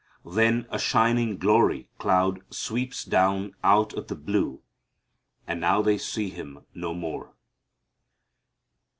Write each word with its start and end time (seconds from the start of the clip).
Then 0.25 0.65
a 0.71 0.79
shining 0.79 1.37
glory 1.37 1.87
cloud 1.99 2.41
sweeps 2.49 3.05
down 3.05 3.53
out 3.63 3.93
of 3.93 4.07
the 4.07 4.15
blue, 4.15 4.63
and 5.45 5.61
now 5.61 5.83
they 5.83 5.99
see 5.99 6.31
Him 6.31 6.65
no 6.73 6.95
more. 6.95 7.35